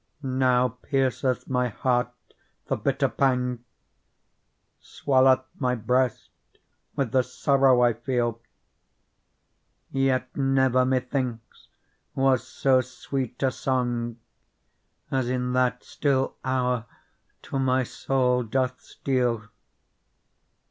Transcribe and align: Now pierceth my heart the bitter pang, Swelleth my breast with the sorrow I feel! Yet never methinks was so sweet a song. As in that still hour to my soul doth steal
Now 0.23 0.69
pierceth 0.69 1.47
my 1.47 1.67
heart 1.67 2.09
the 2.65 2.75
bitter 2.75 3.07
pang, 3.07 3.63
Swelleth 4.81 5.45
my 5.59 5.75
breast 5.75 6.31
with 6.95 7.11
the 7.11 7.21
sorrow 7.21 7.83
I 7.83 7.93
feel! 7.93 8.41
Yet 9.91 10.35
never 10.35 10.85
methinks 10.85 11.67
was 12.15 12.41
so 12.47 12.81
sweet 12.81 13.43
a 13.43 13.51
song. 13.51 14.17
As 15.11 15.29
in 15.29 15.53
that 15.53 15.83
still 15.83 16.35
hour 16.43 16.87
to 17.43 17.59
my 17.59 17.83
soul 17.83 18.41
doth 18.41 18.81
steal 18.81 19.49